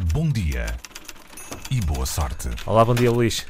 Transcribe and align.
Bom 0.00 0.28
dia 0.28 0.66
e 1.70 1.80
boa 1.80 2.04
sorte. 2.04 2.48
Olá, 2.66 2.84
bom 2.84 2.96
dia, 2.96 3.12
Luís. 3.12 3.46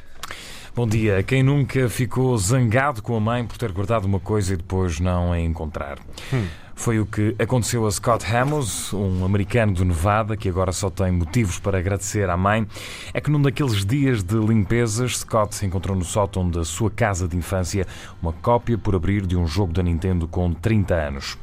Bom 0.75 0.87
dia. 0.87 1.23
Quem 1.23 1.41
nunca 1.41 1.89
ficou 1.89 2.37
zangado 2.37 3.01
com 3.01 3.17
a 3.17 3.19
mãe 3.19 3.43
por 3.43 3.57
ter 3.57 3.71
guardado 3.71 4.05
uma 4.05 4.19
coisa 4.19 4.53
e 4.53 4.57
depois 4.57 4.99
não 4.99 5.33
a 5.33 5.39
encontrar? 5.39 5.97
Hum. 6.31 6.45
Foi 6.75 6.99
o 6.99 7.05
que 7.05 7.33
aconteceu 7.39 7.87
a 7.87 7.91
Scott 7.91 8.25
Hamos, 8.31 8.93
um 8.93 9.25
americano 9.25 9.73
de 9.73 9.83
Nevada 9.83 10.35
que 10.35 10.49
agora 10.49 10.73
só 10.73 10.89
tem 10.89 11.09
motivos 11.09 11.57
para 11.57 11.79
agradecer 11.79 12.29
à 12.29 12.35
mãe. 12.35 12.67
É 13.13 13.21
que 13.21 13.31
num 13.31 13.41
daqueles 13.41 13.85
dias 13.85 14.21
de 14.21 14.35
limpezas, 14.35 15.19
Scott 15.19 15.65
encontrou 15.65 15.95
no 15.95 16.03
sótão 16.03 16.47
da 16.47 16.65
sua 16.65 16.91
casa 16.91 17.27
de 17.27 17.37
infância 17.37 17.87
uma 18.21 18.33
cópia 18.33 18.77
por 18.77 18.93
abrir 18.93 19.25
de 19.25 19.37
um 19.37 19.47
jogo 19.47 19.71
da 19.73 19.81
Nintendo 19.81 20.27
com 20.27 20.53
30 20.53 20.93
anos. 20.93 21.37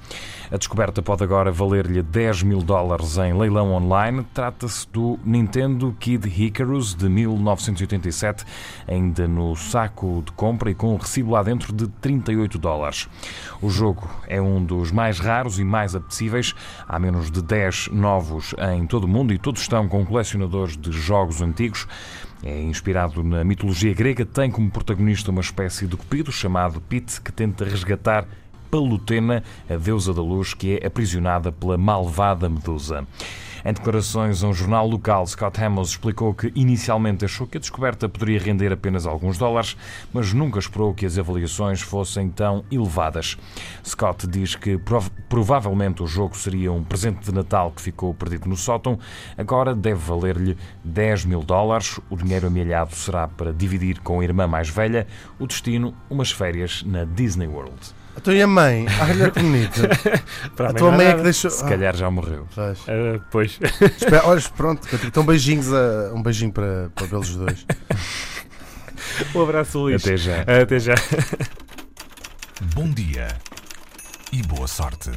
A 0.53 0.59
descoberta 0.59 1.01
pode 1.01 1.25
agora 1.25 1.51
valer-lhe 1.51 2.03
10 2.03 2.43
mil 2.43 2.59
dólares 2.59 3.17
em 3.17 3.33
leilão 3.33 3.73
online. 3.73 4.27
Trata-se 4.35 4.87
do 4.93 5.19
Nintendo 5.25 5.97
Kid 5.99 6.29
Icarus 6.29 6.95
de 6.95 7.09
1987, 7.09 8.45
ainda 8.87 9.27
no 9.27 9.57
saco 9.57 10.23
de 10.27 10.31
compra 10.33 10.71
e 10.71 10.75
com 10.75 10.93
um 10.93 10.99
recibo 10.99 11.31
lá 11.31 11.43
dentro 11.43 11.73
de 11.73 11.89
38 11.89 12.59
dólares. 12.59 13.09
O 13.63 13.71
jogo 13.71 14.07
é 14.29 14.43
um 14.43 14.63
dos 14.63 14.93
mais 14.93 15.22
raros 15.25 15.59
e 15.59 15.65
mais 15.65 15.95
apetecíveis. 15.95 16.55
Há 16.89 16.99
menos 16.99 17.31
de 17.31 17.43
10 17.43 17.89
novos 17.93 18.55
em 18.75 18.87
todo 18.87 19.05
o 19.05 19.09
mundo 19.09 19.33
e 19.33 19.39
todos 19.39 19.63
estão 19.63 19.89
com 19.89 20.05
colecionadores 20.05 20.77
de 20.77 20.93
jogos 20.93 21.41
antigos. 21.41 21.87
É 22.43 22.61
inspirado 22.61 23.23
na 23.23 23.45
mitologia 23.45 23.95
grega, 23.95 24.27
tem 24.27 24.51
como 24.51 24.71
protagonista 24.71 25.31
uma 25.31 25.41
espécie 25.41 25.87
de 25.87 25.97
cupido 25.97 26.33
chamado 26.33 26.81
Pit 26.81 27.21
que 27.21 27.31
tenta 27.31 27.65
resgatar 27.65 28.27
Palutena, 28.73 29.45
a 29.69 29.77
deusa 29.77 30.15
da 30.15 30.23
luz, 30.23 30.55
que 30.55 30.79
é 30.79 30.87
aprisionada 30.87 31.53
pela 31.53 31.77
malvada 31.77 32.49
Medusa. 32.49 33.07
Em 33.65 33.73
declarações 33.73 34.43
a 34.43 34.49
um 34.49 34.53
jornal 34.53 34.89
local, 34.89 35.25
Scott 35.25 35.63
Hamos 35.63 35.91
explicou 35.91 36.35
que 36.35 36.51
inicialmente 36.57 37.25
achou 37.25 37.47
que 37.47 37.59
a 37.59 37.61
descoberta 37.61 38.09
poderia 38.09 38.41
render 38.41 38.73
apenas 38.73 39.07
alguns 39.07 39.39
dólares, 39.39 39.77
mas 40.13 40.33
nunca 40.33 40.59
esperou 40.59 40.93
que 40.93 41.07
as 41.07 41.17
avaliações 41.17 41.81
fossem 41.81 42.29
tão 42.29 42.65
elevadas. 42.73 43.39
Scott 43.85 44.27
diz 44.27 44.57
que 44.57 44.77
prov 44.79 45.09
provavelmente 45.29 46.03
o 46.03 46.09
jogo 46.09 46.37
seria 46.37 46.73
um 46.73 46.83
presente 46.83 47.25
de 47.25 47.33
Natal 47.33 47.71
que 47.71 47.83
ficou 47.83 48.13
perdido 48.13 48.49
no 48.49 48.57
sótão, 48.57 48.99
agora 49.39 49.77
deve 49.77 50.01
valer-lhe 50.01 50.59
10 50.83 51.27
mil 51.27 51.43
dólares. 51.43 52.01
O 52.11 52.17
dinheiro 52.17 52.49
amelhado 52.49 52.97
será 52.97 53.29
para 53.29 53.53
dividir 53.53 54.01
com 54.01 54.19
a 54.19 54.25
irmã 54.25 54.49
mais 54.49 54.69
velha, 54.69 55.07
o 55.39 55.47
destino, 55.47 55.95
umas 56.11 56.33
férias 56.33 56.83
na 56.83 57.05
Disney 57.05 57.47
World. 57.47 58.02
Então 58.17 58.33
e 58.35 58.43
a 58.43 58.47
mãe? 58.47 58.87
Olha 59.01 59.31
que 59.31 59.41
bonito. 59.41 59.81
Para 60.57 60.71
A 60.71 60.73
tua 60.73 60.91
não 60.91 60.97
mãe 60.99 61.07
é 61.07 61.11
que 61.11 61.15
nada. 61.17 61.23
deixou. 61.25 61.51
Se 61.51 61.65
calhar 61.65 61.97
já 61.97 62.11
morreu. 62.11 62.47
Pois. 62.55 62.79
Ah, 62.89 63.21
pois. 63.31 63.59
Espera, 63.81 64.27
olha, 64.27 64.43
pronto. 64.57 64.87
Então 65.05 65.25
beijinhos 65.25 65.73
a, 65.73 66.13
um 66.15 66.23
beijinho 66.23 66.53
para, 66.53 66.91
para 66.95 67.07
eles 67.17 67.35
dois. 67.37 67.67
Um 69.35 69.43
abraço, 69.43 69.79
Luís. 69.81 70.01
Até 70.03 70.17
já. 70.17 70.43
Até 70.43 70.79
já. 70.79 70.95
Bom 72.75 72.89
dia 72.89 73.29
e 74.33 74.41
boa 74.43 74.67
sorte. 74.69 75.11